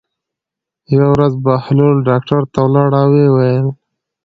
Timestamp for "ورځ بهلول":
1.13-1.95